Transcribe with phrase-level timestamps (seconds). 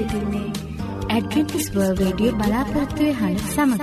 [0.00, 0.48] සිටින්නේ.
[1.10, 3.80] Adventist World radio බලාපොරොත්තුවය හඬ සමඟ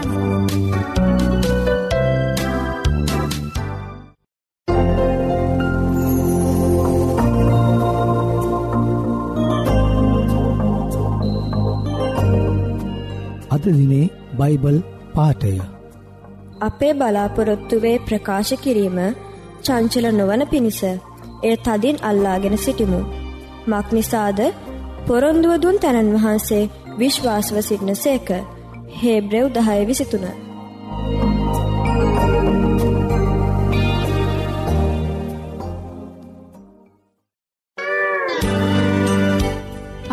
[13.55, 14.05] අද දිනේ
[14.39, 14.77] බයිබල්
[15.15, 15.53] පාටය
[16.61, 18.99] අපේ බලාපොරොත්තුවේ ප්‍රකාශ කිරීම
[19.63, 20.81] චංචල නොවන පිණිස
[21.43, 23.01] එය තදින් අල්ලාගෙන සිටිමු.
[23.67, 24.39] මක්නිසාද
[25.07, 26.69] පොරොන්දුව දුන් තැනන් වහන්සේ
[26.99, 28.29] විශ්වාසව සිටින සේක
[28.97, 30.25] හේබ්‍රෙව් දහය විසිතුන.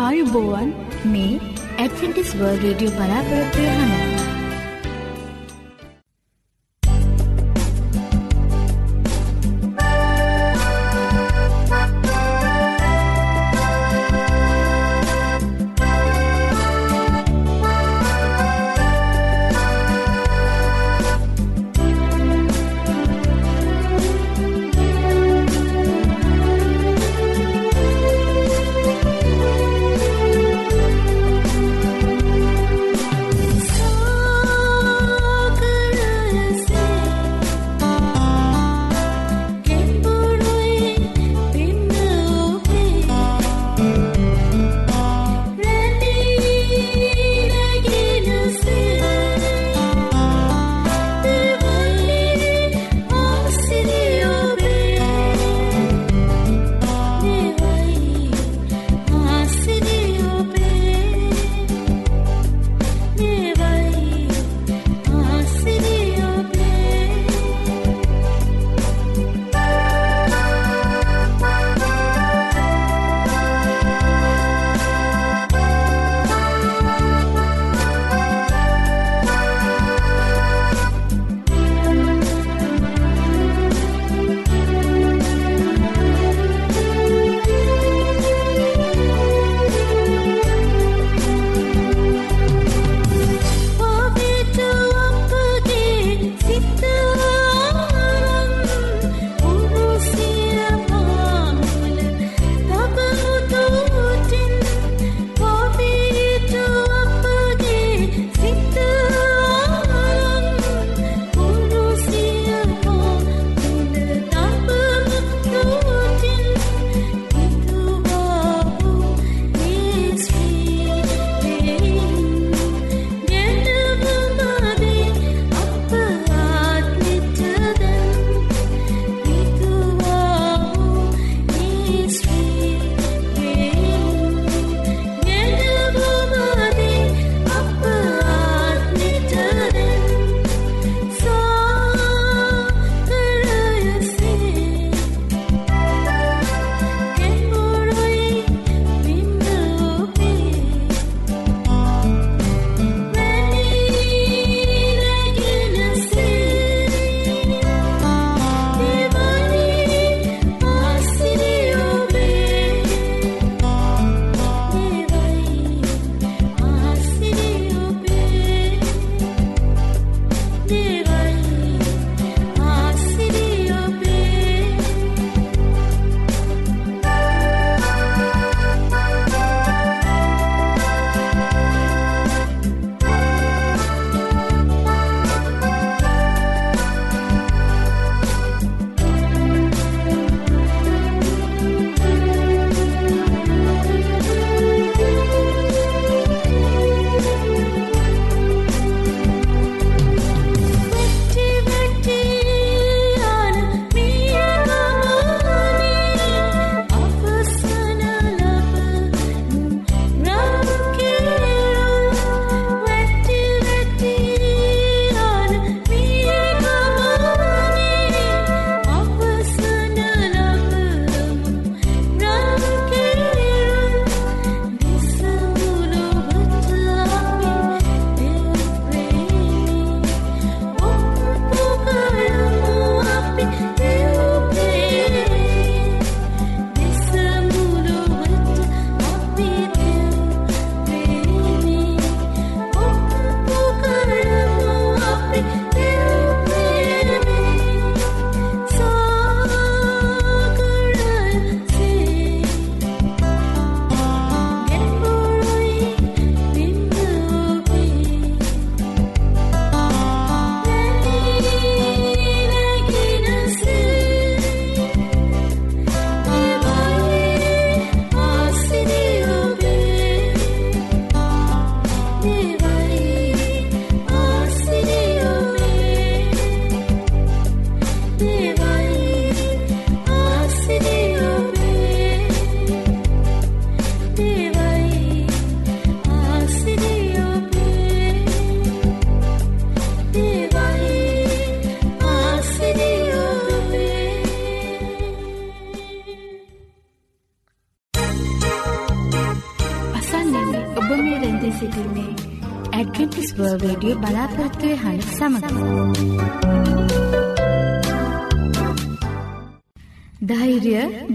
[0.05, 0.69] ආයුබෝවන්
[1.05, 1.31] මේ
[1.77, 4.14] ඇඩවෙන්ටිස් වර්ල් රේඩියෝ බලාපොරොත්වය හඬ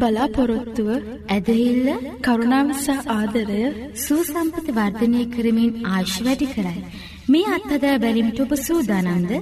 [0.00, 0.88] බලාපොරොත්තුව
[1.28, 1.88] ඇදහිල්ල
[2.24, 3.62] කරුණාවසා ආදරය
[4.04, 6.86] සූසම්පත වර්ධනය කරමින් ආශ් වැඩි කරයි.
[7.28, 9.32] මේ අත්හදා බැලිමිට ඔබ සූදානන්ද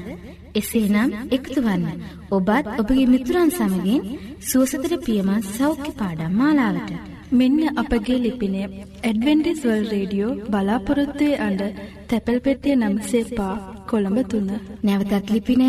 [0.55, 1.85] එසේනම් එකතුවන්න
[2.31, 4.03] ඔබත් ඔබගේ මිතුරන් සමගින්
[4.43, 6.91] සුවසතර පියමත් සෞඛ්‍ය පාඩම් මාලාවට.
[7.33, 8.61] මෙන්න අපගේ ලිපිනය
[9.03, 11.63] ඇඩවෙන්ඩිස්වල් රේඩියෝ බලාපොරොත්තුවේ අඩ
[12.09, 13.55] තැපැල් පෙටිය නම්සේ පා
[13.87, 14.51] කොළඹ තුන්න.
[14.83, 15.69] නැවතත් ලිපිනය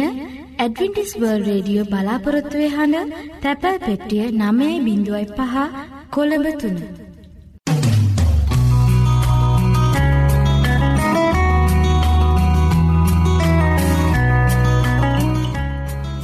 [0.60, 3.14] ඇඩවෙන්ටිස්වර්ල් රේඩියෝ බලාපොරොත්තුවේ හඬ
[3.44, 5.54] තැපැල් පෙටිය නමේ බිඳුවයි පහ
[6.12, 6.80] කොළඹ තුන්න.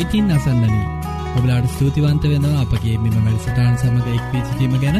[0.05, 0.83] ඉතින් අසන්නනී
[1.37, 4.97] ඔබලාට ස්තුතිවන්ත වෙනවා අපගේ මෙම වැඩසටාන් සමඟ එක්වී සිටීම ගැන.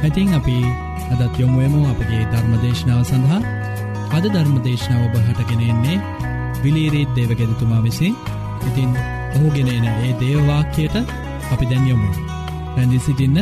[0.00, 0.58] ඇතින් අපි
[1.12, 3.40] අදත් යොමුුවමෝ අපගේ ධර්මදේශනාව සඳහා.
[4.16, 6.02] අද ධර්මදේශනාව ඔබහටගෙනෙන්නේ
[6.62, 8.14] විලීරීත් දේවගෙදතුමා විසින්.
[8.68, 8.90] ඉතින්
[9.36, 10.96] ඔහුගෙනන ඒ දේවවාක්‍යයට
[11.52, 12.10] අපි දැන් යොමු
[12.74, 13.38] රැඳි සිටින්න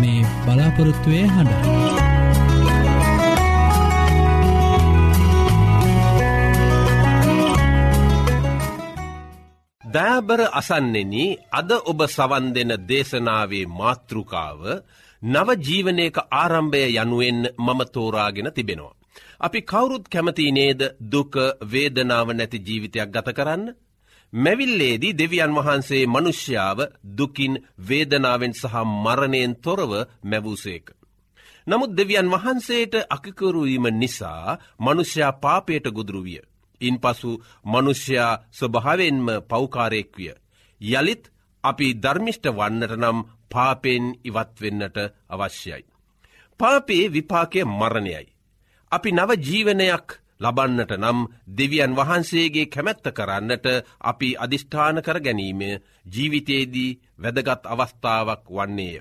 [0.00, 2.12] මේ බලාපොරොත්තුවය හඬ.
[9.84, 11.14] දෑබර අසන්නෙන
[11.50, 14.60] අද ඔබ සවන් දෙන දේශනාවේ මාතෘකාව
[15.22, 18.96] නවජීවනයක ආරම්භය යනුවෙන් මම තෝරාගෙන තිබෙනවා.
[19.40, 20.80] අපි කවුරුත් කැමති නේද
[21.12, 21.34] දුක
[21.72, 23.64] වේදනාව නැති ජීවිතයක් ගත කරන්න.
[24.32, 26.78] මැවිල්ලේදී දෙවියන් වහන්සේ මනුෂ්‍යාව
[27.18, 27.54] දුකින්
[27.88, 30.86] වේදනාවෙන් සහ මරණයෙන් තොරව මැවූසේක.
[31.66, 36.40] නමුත් දෙවියන් වහන්සේට අකිකරුවීම නිසා මනුෂ්‍යයා පාපයට ගුදුරුවිය.
[36.80, 37.30] ඉන් පසු
[37.64, 40.34] මනුෂ්‍යයා ස්වභාවෙන්ම පෞකාරයෙක් විය.
[40.80, 41.24] යළිත්
[41.64, 43.18] අපි ධර්මිෂ්ට වන්නට නම්
[43.50, 44.96] පාපෙන් ඉවත්වෙන්නට
[45.28, 45.84] අවශ්‍යයි.
[46.60, 48.26] පාපේ විපාකය මරණයයි.
[48.92, 51.18] අපි නව ජීවනයක් ලබන්නට නම්
[51.52, 53.66] දෙවියන් වහන්සේගේ කැමැත්ත කරන්නට
[54.02, 55.60] අපි අධිෂ්ඨාන කර ගැනීම
[56.06, 59.00] ජීවිතයේදී වැදගත් අවස්ථාවක් වන්නේය.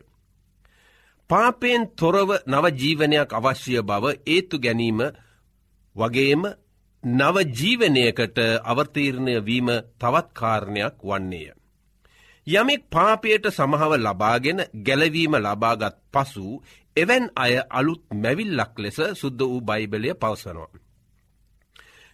[1.30, 5.00] පාපයෙන් තොරව නවජීවනයක් අවශ්‍ය බව ඒත්තු ගැනීම
[5.96, 6.44] වගේම
[7.04, 11.52] නවජීවනයකට අවතීරණය වීම තවත් කාරණයක් වන්නේය.
[12.48, 16.62] යමෙක් පාපයට සමහව ලබාගෙන ගැලවීම ලබාගත් පසු
[16.96, 20.91] එවැන් අය අලුත් මැවිල්ලක් ලෙස සුද්ද වූ බයිබලය පවසනවා.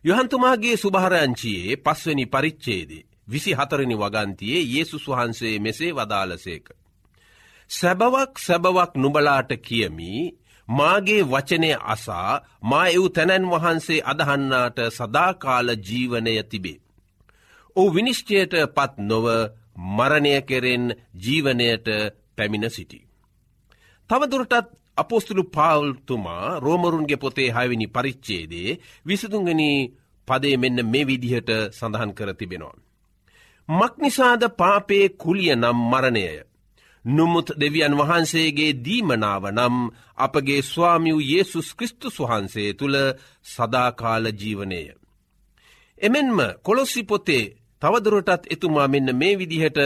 [0.05, 6.65] යොහන්තුමාගේ සුභහරංචියයේ පස්වනි පරිච්චේදේ විසි හතරනි වගන්තියේ යේසුස් වහන්සේ මෙසේ වදාලසේක.
[7.69, 10.11] සැබවක් සැබවක් නුබලාට කියමි
[10.67, 16.79] මාගේ වචනය අසා මා එව් තැනැන් වහන්සේ අදහන්නාට සදාකාල ජීවනය තිබේ.
[17.75, 19.25] ඕ විනිශ්චයට පත් නොව
[19.89, 20.85] මරණය කෙරෙන්
[21.15, 21.87] ජීවනයට
[22.37, 23.06] පැමිණ සිටි.
[24.09, 28.69] තවදුරටත් අපෝස්තුළු පාවල්තුමා රෝමරුන්ගේ පොතේ හයවිනි පරිච්චේදේ
[29.05, 29.69] විසතුන්ගනි
[30.27, 32.77] පදේ මෙන්න මේ විදිහට සඳහන් කර තිබෙනවා.
[33.69, 36.37] මක්නිසාද පාපේ කුලිය නම් මරණයය.
[37.05, 39.75] නුමුත් දෙවියන් වහන්සේගේ දීමනාව නම්
[40.17, 42.97] අපගේ ස්වාමියූ යේසුස් කෘස්තුස් වහන්සේ තුළ
[43.45, 44.81] සදාකාල ජීවනය.
[46.01, 47.43] එමෙන්ම කොළොස්සි පොතේ
[47.81, 49.79] තවදුරටත් එතුමා මෙන්න මේ විදිහට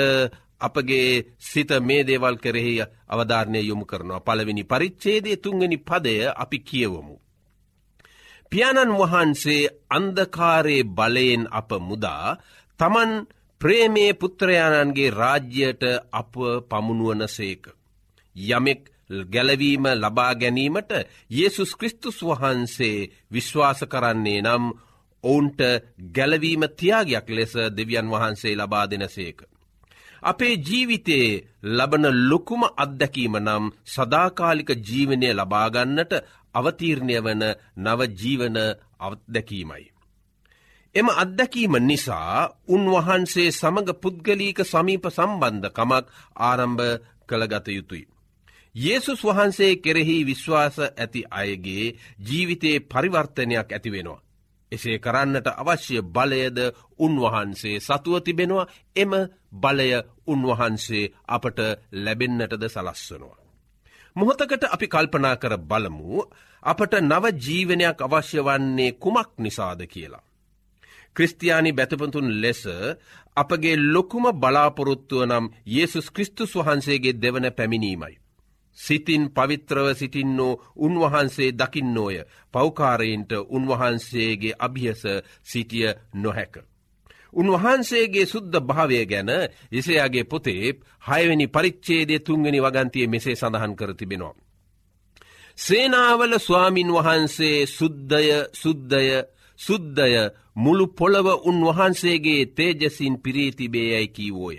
[0.62, 2.76] අපගේ සිත මේ දේවල් කෙරෙහි
[3.08, 7.16] අවධාරණය යොමු කරනවා පළවෙනි පරිච්චේදේ තුංගනි පදය අපි කියවමු.
[8.52, 12.28] පියාණන් වහන්සේ අන්දකාරයේ බලයෙන් අප මුදා
[12.80, 13.12] තමන්
[13.62, 16.34] ප්‍රේමේ පුත්‍රයාණන්ගේ රාජ්‍යයට අප
[16.70, 17.64] පමුණුවන සේක.
[18.36, 18.82] යමෙක්
[19.28, 20.92] ගැලවීම ලබා ගැනීමට
[21.30, 24.66] යේසුස් කෘස්තුස් වහන්සේ විශ්වාස කරන්නේ නම්
[25.24, 25.60] ඔවුන්ට
[26.12, 29.40] ගැලවීම තියාගයක් ලෙස දෙවියන් වහන්සේ ලබා දෙනසේක.
[30.24, 36.14] අපේ ජීවිතයේ ලබන ලොකුම අත්දැකීම නම් සදාකාලික ජීවනය ලබාගන්නට
[36.56, 37.44] අවතීරණය වන
[37.78, 38.58] නවජීවන
[39.00, 39.84] අත්දැකීමයි.
[40.96, 46.06] එම අත්දැකීම නිසා උන්වහන්සේ සමඟ පුද්ගලීක සමීප සම්බන්ධකමක්
[46.42, 46.90] ආරම්භ
[47.28, 48.10] කළගත යුතුයි.
[48.76, 54.22] Yesසුස් වහන්සේ කෙරෙහි විශ්වාස ඇති අයගේ ජීවිතයේ පරිවර්තනයක් ඇතිවෙනවා.
[54.72, 56.60] එසේ කරන්නට අවශ්‍ය බලයද
[57.00, 59.14] උන්වහන්සේ සතුව තිබෙනවා එම
[59.54, 59.90] බලය
[60.28, 61.60] උන්වහන්සේ අපට
[61.96, 63.40] ලැබෙන්නටද සලස්වනවා.
[64.16, 66.24] මොහොතකට අපි කල්පනා කර බලමු
[66.64, 70.26] අපට නව ජීවනයක් අවශ්‍ය වන්නේ කුමක් නිසාද කියලා.
[71.16, 72.64] ක්‍රස්තියානි බැතපතුන් ලෙස
[73.38, 78.21] අපගේ ලොකුම බලාපොරොත්තුව නම් Yesසුස් කෘස්තුස් වහන්සේගේ දෙවන පැමිණීමයි.
[78.82, 82.18] සිතින් පවිත්‍රව සිටින්නෝ උන්වහන්සේ දකින්නෝය
[82.54, 85.02] පෞකාරයින්ට උන්වහන්සේගේ අභියස
[85.44, 86.54] සිටිය නොහැක.
[87.34, 89.30] උන්වහන්සේගේ සුද්ද භාවය ගැන
[89.72, 90.64] එසයාගේ පොතේ
[91.04, 94.36] හයවැනි පරිච්චේදය තුන්ගනි වගන්තිය මෙසේ සඳහන් කර තිබෙනවා.
[95.58, 99.24] සේනාවල ස්වාමින් වහන්සේ සුද්ධය සුද්ධය
[99.60, 100.12] සුද්ධය
[100.56, 104.58] මුළු පොළව උන්වහන්සේගේ තේජසින් පිරීතිබේයැයි කීවෝය.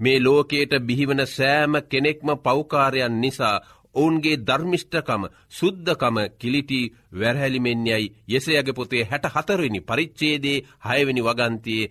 [0.00, 3.56] මේ ලෝකයට බිහිවන සෑම කෙනෙක්ම පෞකාරයන් නිසා
[3.94, 6.80] ඔවුන්ගේ ධර්මිෂ්ඨකම සුද්ධකම කිලිටි
[7.14, 11.84] වැරහැලිමෙන්යයි යෙසයගේ පොතේ හැට හතරනි පරිච්චේදේ හයවැනි වගන්තයේ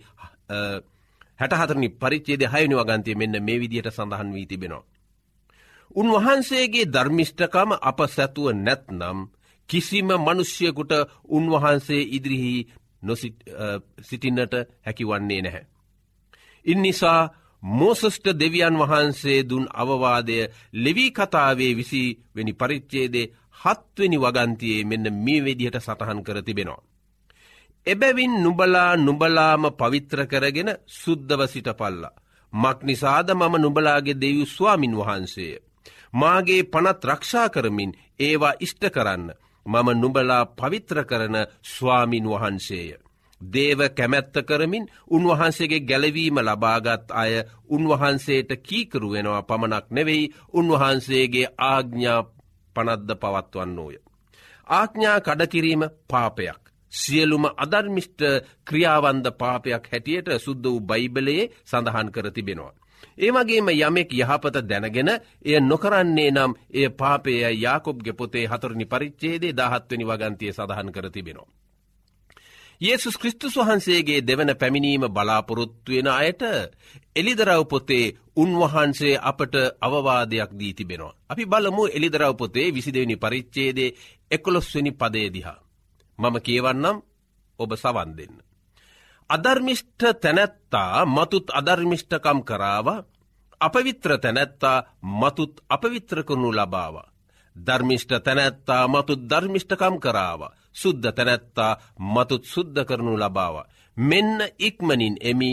[1.38, 4.84] හැටහතරනි පරිච්චේද හයනි වගන්තය මෙන්න මේ විදිහට සඳහන් වී තිබෙනවා.
[5.96, 9.18] උන්වහන්සේගේ ධර්මිෂ්ඨකම අප සැතුව නැත්නම්
[9.68, 10.92] කිසිම මනුෂ්‍යකුට
[11.28, 12.54] උන්වහන්සේ ඉදිරිහි
[13.02, 15.64] නොසිටින්නට හැකිවන්නේ නැහැ.
[16.66, 17.20] ඉන්නිසා
[17.62, 20.38] මෝසස්ට දෙවියන් වහන්සේ දුන් අවවාදය
[20.74, 22.02] ලෙවී කතාවේ විසි
[22.34, 26.84] වෙනි පරිච්චේදේ හත්වෙනි වගන්තියේ මෙන්න මේ වෙදිහට සටහන් කර තිබෙනවා.
[27.86, 32.16] එබැවින් නුබලා නුබලාම පවිත්‍ර කරගෙන සුද්ධව සිට පල්ලා.
[32.52, 35.58] මක් නිසාද මම නුබලාගේ දෙව් ස්වාමින් වහන්සේය.
[36.12, 39.26] මාගේ පනත් රක්ෂා කරමින් ඒවා ඉෂ්ට කරන්න.
[39.66, 43.05] මම නුබලා පවිත්‍ර කරන ස්වාමින් වහන්සේය.
[43.40, 47.32] දේව කැමැත්ත කරමින් උන්වහන්සේගේ ගැලවීම ලබාගත් අය
[47.68, 52.20] උන්වහන්සේට කීකරු වෙනවා පමණක් නෙවෙයි උන්වහන්සේගේ ආග්ඥා
[52.76, 53.96] පනද්ද පවත්වන්නෝය.
[54.66, 56.62] ආඥා කඩකිරීම පාපයක්.
[56.92, 58.20] සියලුම අධර්මිෂ්ට
[58.64, 62.72] ක්‍රියාවන්ද පාපයක් හැටියට සුද්ද වූ බයිබලයේ සඳහන් කර තිබෙනවා.
[63.18, 65.10] ඒමගේම යමෙක් යහපත දැනගෙන
[65.44, 71.52] එය නොකරන්නේ නම් එය පාපය යාකොබ්ගෙ පොතේ හතුරනි පරිච්චේදේ දහත්වනි වගන්තිය සඳහන් කර තිබෙනවා.
[72.80, 76.42] යේසුස් කෘස්තුස් වහන්සේගේ දෙවන පැමිණීම බලාපොරොත්තුවෙන අයට
[77.16, 81.16] එලිදරව් පොතේ උන්වහන්සේ අපට අවවාදයක් දී තිබෙනවා.
[81.28, 83.94] අපි බලමු එලිදරව් පොතේ විසිදවෙනි පරිච්චේදේ
[84.30, 85.64] එකොළොස්වනි පදේදිහා.
[86.18, 86.96] මම කියවන්නම්
[87.58, 88.36] ඔබ සවන් දෙන්න.
[89.30, 92.88] අධර්මිෂ්ඨ තැනැත්තා මතුත් අධර්මිෂ්ඨකම් කරාව
[93.60, 96.96] අපවිත්‍ර තැනැත්තා මතුත් අපවිත්‍ර කරනු ලබාව.
[97.56, 100.40] ධර්මිෂ්ඨ තැනැත්තා මතුත් ධර්මිෂ්ඨකම් කරාව.
[100.76, 101.72] සුද්ධ තැනැත්තා
[102.06, 103.56] මතුත් සුද්ධ කරනු ලබාව.
[103.96, 105.50] මෙන්න ඉක්මනින් එමි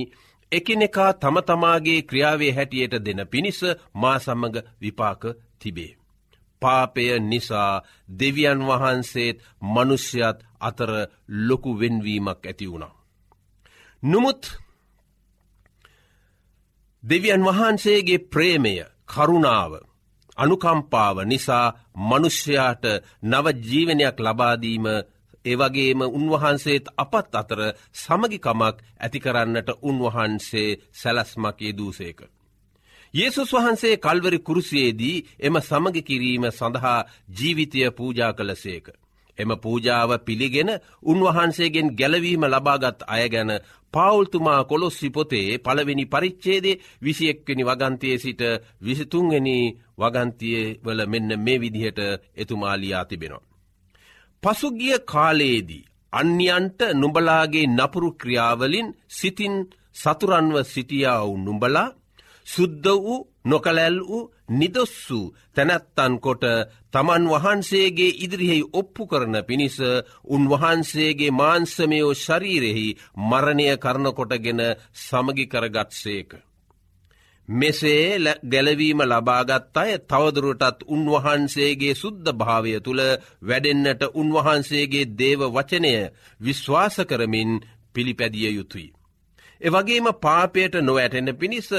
[0.52, 3.60] එකනෙකා තම තමාගේ ක්‍රියාවේ හැටියට දෙන පිණිස
[3.94, 5.22] මා සමඟ විපාක
[5.60, 5.92] තිබේ.
[6.62, 7.82] පාපය නිසා
[8.20, 10.92] දෙවියන් වහන්සේත් මනුෂ්‍යත් අතර
[11.40, 12.96] ලොකු වෙන්වීමක් ඇති වුණා.
[14.04, 14.42] නොමුත්
[17.04, 18.74] දෙවියන් වහන්සේගේ ප්‍රේමය
[19.06, 19.74] කරුණාව
[20.38, 22.86] අනුකම්පාව නිසා මනුෂ්‍යයාට
[23.24, 24.86] නවජීවනයක් ලබාදීම
[25.46, 27.60] ඒවගේම උන්වහන්සේත් අපත් අතර
[27.96, 32.20] සමගිකමක් ඇතිකරන්නට උන්වහන්සේ සැලස්මක් යෙදූසේක.
[33.14, 38.86] යේසුස් වහන්සේ කල්වරි කුරුසියේදී එම සමග කිරීම සඳහා ජීවිතය පූජා කළසේක.
[39.38, 40.70] එම පූජාව පිළිගෙන
[41.04, 43.52] උන්වහන්සේගෙන් ගැලවීම ලබාගත් අය ගැන
[43.94, 48.42] පවුල්තුමා කොළොස්සි පොතේ පළවෙනි පරිච්චේදේ විසියෙක්වෙනි වගන්තයේ සිට
[48.82, 49.58] විසිතුන්ගනි
[49.98, 52.00] වගන්තිය වල මෙන්න මේ විදිහට
[52.36, 53.53] එතුමාලියා තිබෙනවා.
[54.44, 59.56] පසුගිය කාලයේදී අන්‍යන්ට නුඹලාගේ නපුරු ක්‍රියාවලින් සිතින්
[59.96, 61.90] සතුරන්ව සිටියාවු නුඹලා
[62.48, 66.44] සුද්ධ වූ නොකලැල් වූ නිදොස් වූ තැනැත්තන් කොට
[66.94, 69.78] තමන් වහන්සේගේ ඉදිරිහෙහි ඔප්පු කරන පිණිස
[70.28, 72.88] උන්වහන්සේගේ මාන්සමයෝ ශරීරෙහි
[73.22, 74.62] මරණය කරනකොටගෙන
[75.00, 76.30] සමගි කරගත්සේක.
[77.50, 83.02] මෙසේ ගැලවීම ලබාගත් අය තවදුරටත් උන්වහන්සේගේ සුද්ධ භාවය තුළ
[83.42, 85.94] වැඩෙන්න්නට උන්වහන්සේගේ දේව වචනය
[86.42, 87.52] විශ්වාස කරමින්
[87.94, 88.94] පිළිපැදිය යුතුයි.
[89.62, 91.70] එවගේම පාපයට නොවැටෙන පිණිස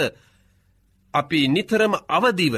[1.14, 2.54] අපි නිතරම අවදිව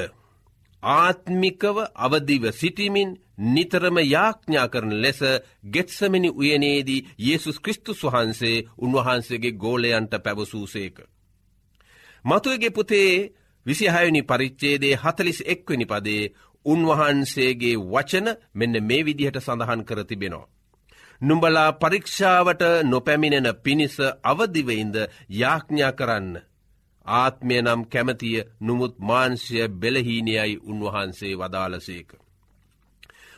[0.83, 3.11] ආත්මිකව අවදිව සිටිමින්
[3.47, 5.21] නිතරම යාඥා කරන ලෙස
[5.65, 10.97] ගෙත්සමිනි උයනේදී යේසුස් කෘස්තුස් වහන්සේ උන්වහන්සේගේ ගෝලයන්ට පැවසූසේක.
[12.27, 13.11] මතුවගේ පුතේ
[13.67, 16.33] විසිහයනි පරිච්චේදේ හතලිස් එක්වනි පදේ
[16.67, 20.49] උන්වහන්සේගේ වචන මෙන්න මේ විදිහට සඳහන් කර තිබෙනවා.
[21.21, 24.97] නුඹලා පරීක්ෂාවට නොපැමිණෙන පිණිස අවදිවයින්ද
[25.31, 26.37] යාඥා කරන්න.
[27.07, 32.11] ආත්මය නම් කැමතිය නුමුත් මාංශය බෙලහීනයයි උන්වහන්සේ වදාලසේක.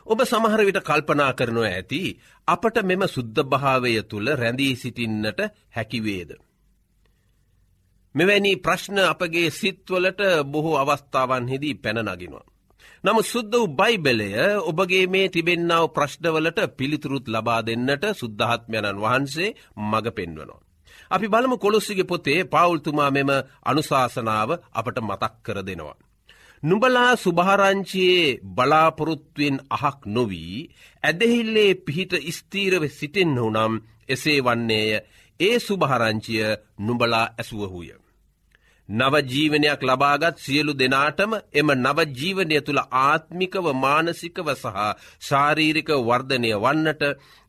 [0.06, 2.02] ඔබ සමහරවිට කල්පනා කරනව ඇති
[2.48, 5.40] අපට මෙම සුද්ධභාවය තුළ රැඳී සිටින්නට
[5.70, 6.30] හැකිවේද.
[8.18, 12.46] මෙවැනි ප්‍රශ්න අපගේ සිත්වලට බොහෝ අවස්ථාවන්හිදී පැනනගෙනවා.
[13.04, 14.30] නමු සුද්ද වූ බයිබලය
[14.62, 20.64] ඔබගේ මේ තිබෙන්නාව ප්‍රශ්නවලට පිළිතුරුත් ලබා දෙන්නට සුද්ධහත්මයණන් වහන්සේ මඟ පෙන්වනවා.
[21.10, 23.30] අපි බලමු කොළොස්සිගේ පොතේ පවුල්තුමා මෙම
[23.64, 25.96] අනුශාසනාව අපට මතක් කර දෙනවා.
[26.62, 30.68] නුඹලා සුභාරංචියයේ බලාපොරොත්තුවෙන් අහක් නොවී
[31.04, 33.72] ඇදහිල්ලේ පිහිට ස්තීරව සිටෙන්හු නම්
[34.08, 34.90] එසේ වන්නේය
[35.40, 36.44] ඒ සුභහරංචිය
[36.78, 37.88] නුඹලා ඇසුවහුය.
[38.88, 44.76] නවජීවනයක් ලබාගත් සියලු දෙනාටම එම නවජීවනය තුළ ආත්මිකව මානසිකව සහ
[45.20, 47.02] ශාරීරික වර්ධනය වන්නට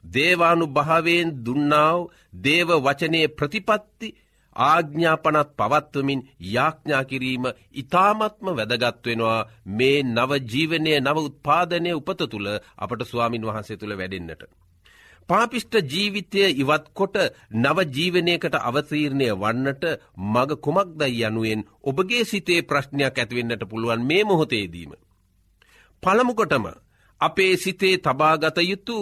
[0.04, 2.00] දේවානු භාවයෙන් දුන්නාව
[2.40, 4.10] දේව වචනය ප්‍රතිපත්ති
[4.56, 9.40] ආග්ඥාපනත් පවත්වමින් යාඥා කිරීම ඉතාමත්ම වැදගත්වෙනවා
[9.74, 14.44] මේ නවජීවනය නව උත්පාදනය උපත තුළ අපට ස්වාමින් වහන්සේ තුළ වැඩෙන්න්නට.
[15.30, 17.16] පාපිෂ්ට ජීවිතය ඉවත්කොට
[17.56, 19.84] නවජීවනයකට අවතීරණය වන්නට
[20.28, 24.92] මග කුමක්දයි යනුවෙන් ඔබගේ සිතේ ප්‍රශ්නයක් ඇතිවෙන්නට පුළුවන් මේ මොහොතේදීම.
[26.04, 26.66] පළමුකොටම
[27.22, 28.98] අපේ සිතේ තබාගත යුතු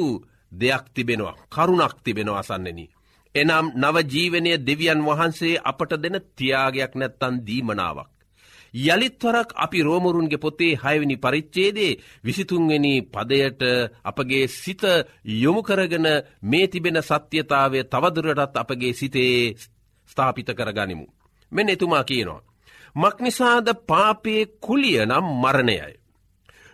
[0.52, 2.80] දෙයක් තිබෙනවා කරුණක් තිබෙනවා අසන්නෙන.
[3.36, 8.17] එනම් නවජීවනය දෙවියන් වහන්සේ අපට දෙන තියාගයක් නැත්තන් දීමනාවක්.
[8.74, 13.62] යළිත්වරක් අපි රෝමරුන්ගේ පොතේ හයවනි පරිච්චේදේ විසිතුන්වෙනි පදයට
[14.04, 14.84] අපගේ සිත
[15.36, 16.08] යොමුකරගෙන
[16.42, 19.56] මේ තිබෙන සත්‍යතාවය තවදුරටත් අපගේ සිතේ
[20.10, 21.06] ස්ථාපිත කරගනිමු.
[21.52, 22.46] මෙ එතුමා කියනවා.
[22.96, 25.94] මක්නිසාද පාපයේ කුලිය නම් මරණයයි.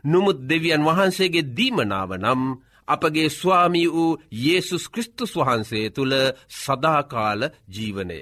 [0.04, 2.42] නොමුත් දෙවියන් වහන්සේගේ දීමනාව නම්
[2.88, 6.14] අපගේ ස්වාමී වූ Yesසුස් කෘස්තුස් වහන්සේ තුළ
[6.56, 8.20] සදාකාල ජීවනය.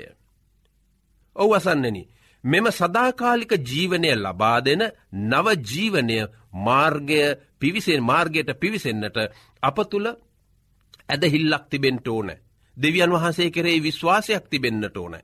[1.35, 2.03] ඔව් අසන්නනි
[2.43, 6.17] මෙම සදාකාලික ජීවනය ලබා දෙන නවජීවනය
[6.57, 7.21] මාර්ගය
[7.59, 9.17] පිවිසෙන් මාර්ගයට පිවිසෙන්න්නට
[9.63, 10.07] අප තුළ
[11.09, 12.29] ඇදහිල්ලක් තිබෙන්ට ඕන.
[12.77, 15.15] දෙවියන් වහන්සේ කරේ විශ්වාසයක් තිබෙන්න්නට ඕන.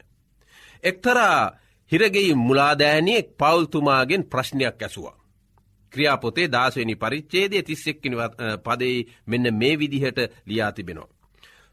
[0.84, 1.58] එක්තරා
[1.92, 5.18] හිරගෙයි මුලාදෑනියෙක් පවල්තුමාගෙන් ප්‍රශ්නයක් ඇසුවා.
[5.94, 8.16] ක්‍රියාපොතේ දාසවනි පරිච්චේදය තිස්සෙක්කින
[8.64, 11.17] පදයි මෙන්න මේ විදිහට ලියා තිබෙනවා.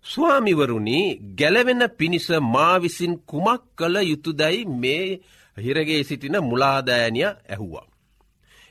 [0.05, 5.21] ස්වාමිවරුණි ගැලවෙන පිණිස මා විසින් කුමක් කළ යුතුදැයි මේ
[5.57, 7.87] හිරගේ සිටින මුලාදෑනිය ඇහුවා.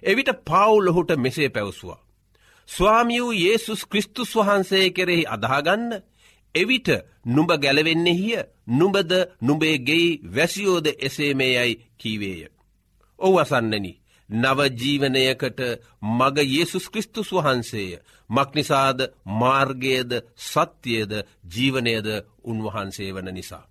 [0.04, 2.04] එවිට පවුලොහුට මෙසේ පැවසවා.
[2.70, 5.90] ස්වාමියූ ඒසුස් කෘස්තුස් වහන්සේ කෙරෙහි අදාගන්න
[6.56, 6.90] එවිට
[7.26, 12.48] නුඹ ගැලවෙන්නෙහිය නුඹද නුඹේ ගෙයි වැසියෝද එසේ මේ යයි කීවේය.
[13.20, 13.92] ඔව් අසන්නනි
[14.30, 15.60] නවජීවනයකට
[16.12, 21.12] මග Yesසුස් කෘස්තුස් වහන්සේය මක්නිසාද මාර්ගයද සත්‍යයද
[21.46, 22.08] ජීවනයද
[22.44, 23.66] උන්වහන්සේ වන නිසා.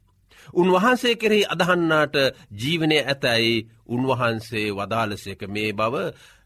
[0.52, 2.14] උන්වහන්සේ කෙරෙහි අදහන්නාට
[2.52, 5.94] ජීවනය ඇතැයි උන්වහන්සේ වදාලසයක මේ බව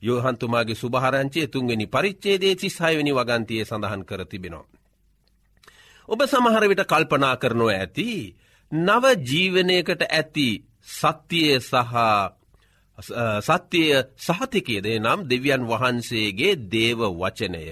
[0.02, 4.66] යෝහන්තුමාගේ සුභහරංචේ තුන්ගනි පරිච්චේදේ සිස්සායවනි වගන්තිය සඳහන් කර තිබෙනවා.
[6.08, 8.36] ඔබ සමහරවිට කල්පනා කරනෝ ඇති
[8.72, 10.48] නව ජීවනයකට ඇති
[10.90, 11.94] සත්‍යය සහ
[12.98, 17.64] සත්‍යය සහතිකයදේ නම් දෙවියන් වහන්සේගේ දේව වචනය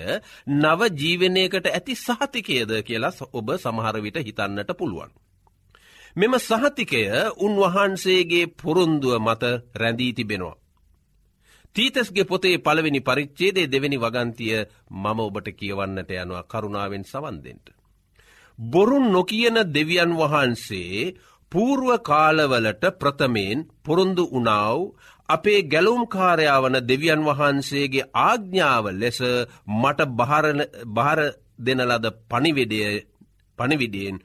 [0.47, 5.11] නව ජීවනයකට ඇති සහතිකයද කියලා ඔබ සමහරවිට හිතන්නට පුළුවන්.
[6.17, 7.03] මෙම සහතිකය
[7.39, 9.43] උන්වහන්සේගේ පොරුන්දුව මත
[9.75, 10.57] රැඳී තිබෙනවා.
[11.77, 14.57] තීතස්ගේ පොතේ පළවෙනි පරිච්චේදේ දෙවැනි වගන්තිය
[14.93, 17.67] මම ඔබට කියවන්නට යනවා කරුණාවෙන් සවන්දෙන්ට.
[18.59, 21.15] බොරුන් නොකියන දෙවියන් වහන්සේ
[21.53, 24.79] පූර්ුව කාලවලට ප්‍රථමයෙන් පොරුන්දු උනාව
[25.29, 29.19] අපේ ගැලුම්කාරයාවන දෙවියන් වහන්සේගේ ආග්ඥාව ලෙස
[29.73, 30.01] මට
[30.89, 31.21] භාර
[31.59, 32.07] දෙනලද
[33.59, 34.19] පනිවිඩයෙන්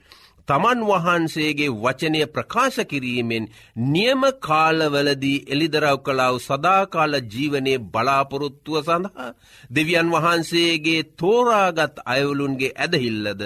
[0.48, 3.44] තමන් වහන්සේගේ වචනය ප්‍රකාශ කිරීමෙන්
[3.86, 9.28] නියම කාලවලදී එළිදරව් කලාව සදාකාල ජීවනයේ බලාපොරොත්තුව සඳහා
[9.70, 13.42] දෙවියන් වහන්සේගේ තෝරාගත් අයවුලුන්ගේ ඇදහිල්ලද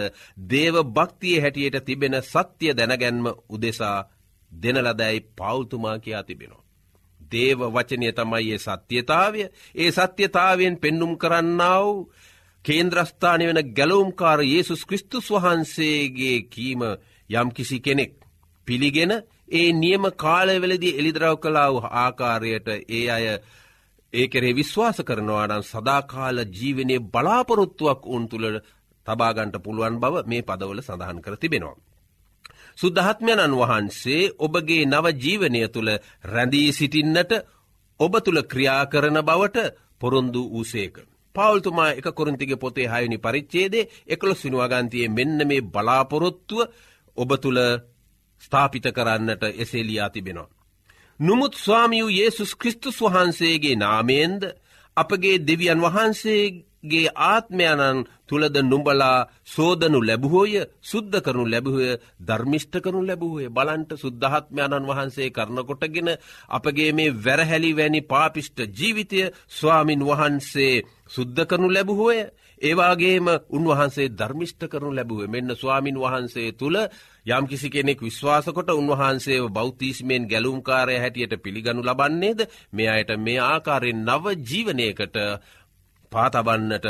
[0.49, 3.99] දේව භක්තිය හැටියට තිබෙන සත්‍යය දැනගැන්ම උදෙසා
[4.53, 6.64] දෙනලදැයි පෞතුමා කියා තිබෙනවා.
[7.31, 9.43] දේව වචනය තමයි ඒ සත්‍යතාවය
[9.75, 11.89] ඒ සත්‍යතාවයෙන් පෙන්නුම් කරන්නාව
[12.65, 16.83] කේන්ද්‍රස්ථානය වෙන ගැලවුම්කාර Yesසුස් කෘස්තුස් වහන්සේගේ කීම
[17.31, 18.13] යම් කිසි කෙනෙක්
[18.67, 19.13] පිළිගෙන
[19.51, 23.27] ඒ නියම කාලවෙලදී එළිදරව් කලාව ආකාරයට ඒ අය
[24.13, 28.47] ඒ කරේ විශ්වාස කරනවානම් සදාකාල ජීවනය බලාපොරොත්තුවක් උන් තුළ
[29.07, 31.77] තබාගන්ට පුළුවන් බව මේ පදවල සඳහන් කර තිබෙනවා.
[32.79, 35.91] සුද්ධහත්මයණන් වහන්සේ ඔබගේ නව ජීවනය තුළ
[36.25, 37.33] රැඳී සිටින්නට
[38.01, 39.59] ඔබ තුළ ක්‍රියා කරන බවට
[40.01, 40.95] පොරොන්දු වූසේක.
[41.35, 46.61] පවල්තුමා එක කොරින්තිගේ පොතේ හයනි පරිච්චේදේ එකළො සිනුවගන්තියේ මෙන්න මේ බලාපොරොත්තුව
[47.17, 47.61] ඔබ තුළ
[48.43, 50.55] ස්ථාපිත කරන්නට එසේලියා තිබෙනවා.
[51.21, 54.43] නොමුත් ස්වාමියූ Yesසුස් කෘස්තුස් වහන්සේගේ නාමයෙන්ද
[54.97, 55.81] අපගේ දෙවියන්
[56.85, 65.31] වහන්සේගේ ආත්මයණන් තුළද නුඹලා සෝදනු ලැබහෝය සුද්ධ කරනු ලැබහය ධර්මිෂ්ට කරනු ලැබහේ බලන්ට සුද්ධහත්මයණන් වහන්සේ
[65.31, 66.09] කරනකොටගෙන
[66.51, 72.19] අපගේ මේ වැරහැලි වැනි පාපිෂ්ට ජීවිතය ස්වාමින් වහන්සේ සුද්ධ කරනු ලැබහෝය
[72.61, 76.77] ඒවාගේම උන්වහන්සේ ධර්මිෂ්ට කරනු ලැබුව මෙන්න ස්වාමින් වහන්සේ තුළ
[77.27, 82.41] යම් කිසි කෙනෙක් විශ්වාසකොට උන්වහන්සේ බෞතිස්මයෙන් ගැලුම්කාරය හැටියට පිළිගනු ලබන්නේද?
[82.73, 85.17] මේ අයට මේ ආකාරයෙන් නව ජීවනයකට
[86.15, 86.87] පාතබන්නට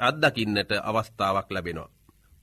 [0.00, 1.94] අත්දකින්නට අවස්ථාවක් ලැබෙනවා.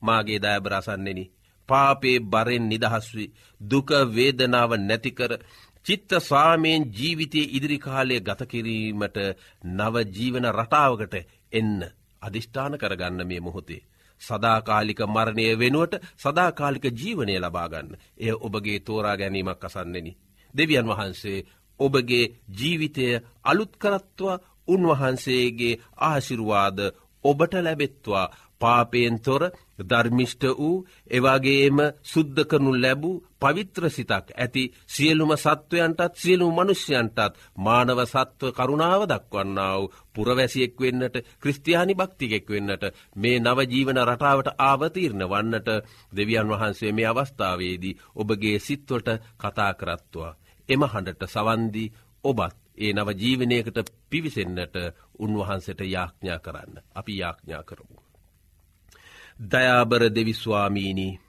[0.02, 1.20] මාගේ දායබරසන්නෙන
[1.68, 5.32] පාපේ බරෙන් නිදහස්වී දුක වේදනාව නැතිකර
[5.86, 9.18] චිත්ත ස්වාමයෙන් ජීවිතයේ ඉදිරිකාලය ගතකිරීමට
[9.72, 11.14] නවජීවන රටාවකට
[11.52, 11.80] එන්න
[12.22, 13.82] අධිෂ්ඨාන කරගන්න මේ මොහොතේ.
[14.22, 17.90] සදාකාලික මරණය වෙනුවට සදාකාලික ජීවනය ලබාගන්න.
[18.18, 20.08] එය ඔබගේ තෝරා ගැනීමක් අසන්නෙන.
[20.54, 21.44] දෙවියන් වහන්සේ
[21.80, 23.06] ඔබගේ ජීවිතය
[23.44, 26.78] අලුත්කරත්වා උන්වහන්සේගේ ආශිරුවාද
[27.24, 28.26] ඔබට ලැබෙත්වා
[28.60, 29.42] පාපයෙන් තොර
[29.80, 30.76] ධර්මිෂ්ට වූ
[31.10, 39.82] එවාගේම සුද්ධ කරනු ලැබූ පවිත්‍ර සිතක් ඇති සියලුම සත්වයන්ටත් සියලු මනුෂ්‍යයන්ටත් මානව සත්ව කරුණාව දක්වන්නාව
[40.14, 42.84] පුරවැසියෙක් වෙන්නට ක්‍රස්තියානි භක්තිගෙක් වෙන්නට
[43.16, 45.68] මේ නවජීවන රටාවට ආවතීරණ වන්නට
[46.12, 50.36] දෙවියන් වහන්සේ මේ අවස්ථාවේදී ඔබගේ සිත්වට කතා කරත්වා.
[50.68, 51.92] එම හඬට සවන්දී
[52.24, 53.78] ඔබත් ඒ නව ජීවනයකට
[54.10, 54.76] පිවිසෙන්න්නට
[55.18, 56.82] උන්වහන්සට යාඥා කරන්න.
[56.94, 57.98] අපි යාඥා කරමු.
[59.42, 61.20] දයාබර දෙවිස්වාමීනී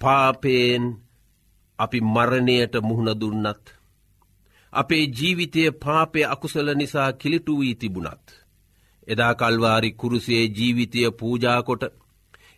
[0.00, 0.84] පාපයෙන්
[1.78, 3.64] අපි මරණයට මුහුණ දුන්නත්.
[4.72, 8.26] අපේ ජීවිතය පාපය අකුසල නිසා කිලිටු වී තිබුණත්.
[9.08, 11.82] එදා කල්වාරි කුරුසේ ජීවිතය පූජාකොට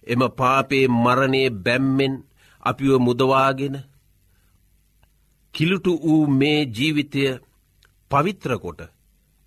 [0.06, 2.14] එම පාපේ මරණය බැම්මෙන්
[2.62, 3.74] අපිව මුදවාගෙන
[5.54, 7.22] කිලුටු වූ මේ ජීවිතය
[8.10, 8.80] පවිත්‍රකොට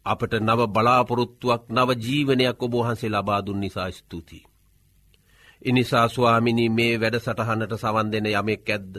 [0.06, 4.44] අපට නව බලාපොරොත්තුවක් නව ජීවනයක් ඔබහන්සේ ලබාදුන් නිසා ස්තුතියි.
[5.62, 8.94] ඉනිසා ස්වාමිනි මේ වැඩ සටහනට සවන් දෙන යමෙක් ඇද්ද.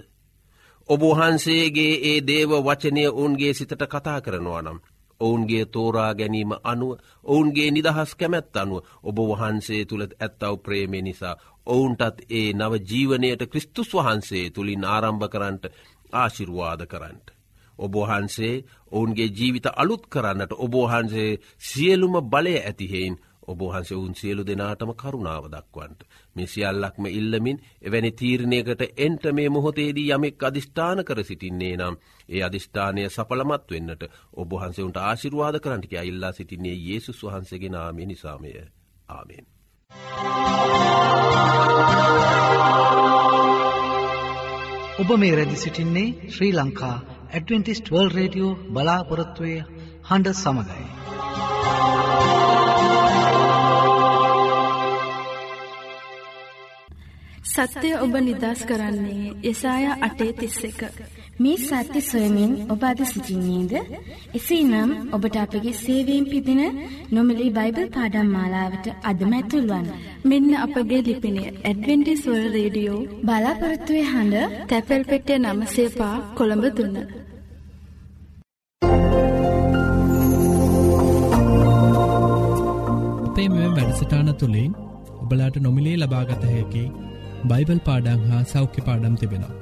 [0.88, 4.78] ඔබහන්සේගේ ඒ දේව වචනය ඔවුන්ගේ සිතට කතා කරනවා නම්.
[5.20, 6.92] ඔවුන්ගේ තෝරා ගැනීම අනුව
[7.24, 13.90] ඔවුන්ගේ නිදහස් කැමැත් අනුව ඔබ වහන්සේ තුළ ඇත්තව ප්‍රේමය නිසා ඔවුන්ටත් ඒ නව ජීවනයට ක්‍රිස්තුස්
[13.94, 15.64] වහන්සේ තුළින් ආරම්භ කරන්නට
[16.12, 17.28] ආශිර්වාද කරන්නට.
[17.78, 18.54] ඔබහන්සේ
[18.88, 26.00] ඔවුන්ගේ ජීවිත අලුත් කරන්නට ඔබහන්සේ සියලුම බලය ඇතිහෙයින් ඔබහන්සේ උන් සියලු දෙනාටම කරුණාව දක්වන්ට.
[26.36, 31.96] මේ සියල්ලක්ම ඉල්ලමින් එවැනි තීරණයකට එන්ට මේ මොහොතේදී යමෙක් අධිෂ්ඨාන කර සිටින්නේ නම්
[32.28, 34.02] ඒ අධිෂ්ඨානය සපලමත් වෙන්නට
[34.34, 38.52] ඔබහන්සේුන්ට ආශිරවාද කරන්ටික ඉල්ලා සිටින්නේ යේසුස් වහන්සගේ නාමය නිසාමය
[39.08, 39.46] ආමෙන්.
[44.94, 46.96] ඔබ මේ රැදි සිටින්නේ Sri Lanka
[47.30, 49.54] Adventist world radio බලාපොරොත්තුවය
[50.08, 50.84] හඬ සමඟයි.
[57.52, 60.80] සත්‍යය ඔබ නිදස් කරන්නේ යසාය අටේ තිස්ස එක.
[61.42, 63.72] මේ සත්‍ය සොයමින් ඔබ අද සිසිින්නේද.
[64.38, 66.62] එසේ නම් ඔබට අපගේ සේවීම් පිදින
[67.12, 69.86] නොමිලි බයිබල් පාඩම් මාලාවට අදමැතුල්වන්.
[70.24, 76.96] මෙන්න අපගේ ලිපිනේ ඇඩවෙන්ටිස්වල් රේඩියෝ බලාපොරත්තුවේ හඬ තැපැල් පෙටිය නම සේපා කොළඹ දුන්න.
[83.26, 84.72] අපේ මෙ වැඩසටාන තුළින්
[85.22, 86.84] ඔබලාට නොමිලේ ලබාගත හැකි
[87.50, 89.61] බයිබල් පාඩං හා සෞඛ්‍ය පාඩම් තිබෙනවා.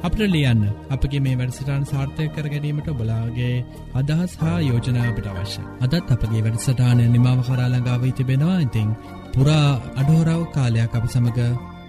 [0.00, 3.56] අපට ලියන්න අපගේ මේ වැඩසටාන් සාර්ථය කර ගැනීමට බලාගේ
[3.94, 5.62] අදහස් හා යෝජනාවට අවශ්‍ය.
[5.80, 8.88] අදත් අපගේ වැඩසටානය නිමාව කරාලඟාව තිබෙනවා ඉතිං
[9.34, 11.40] පුරා අඩහෝරාව කාලයක් අප සමඟ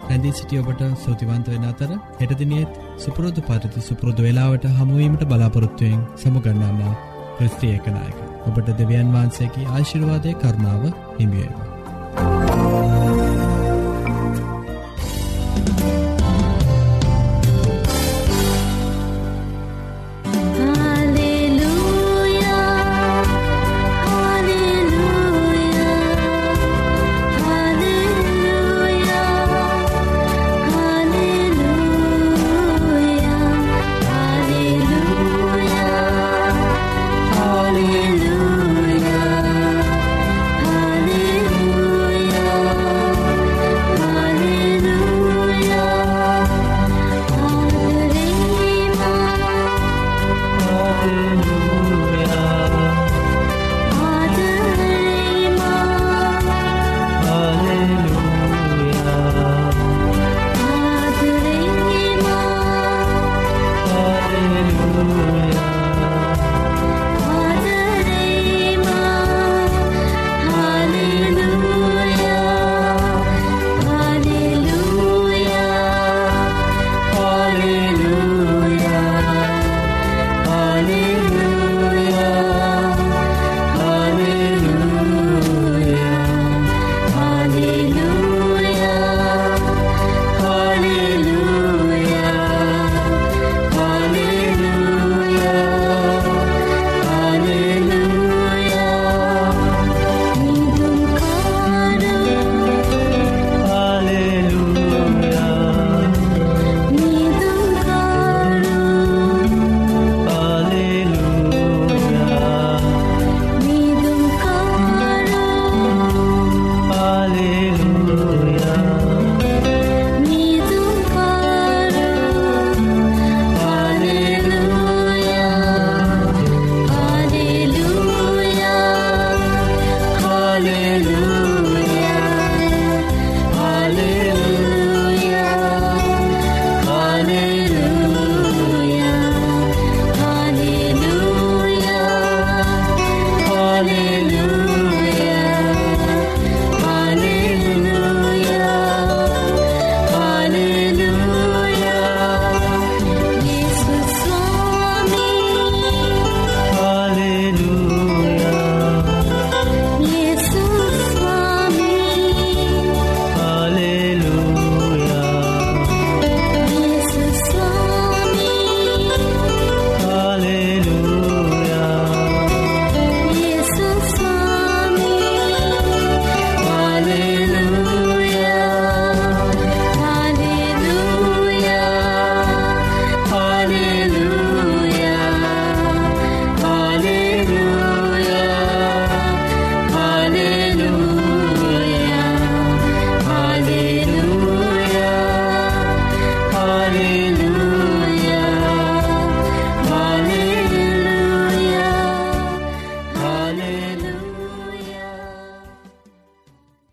[0.03, 6.95] රැඳී සිටිය ඔබට සෝතිවන්ත වෙන අතර හෙටදිනියත් සුපුරුදු පරිති සුපුරුදු වෙලාවට හමුවීමට බලාපොරොත්තුවයෙන් සමුගන්නන්න
[7.37, 8.17] ක්‍රස්තිය එකනායක.
[8.47, 11.70] ඔබට දෙවියන් වහන්සේකි ආශිර්වාදය කරනාව හිමියේවා.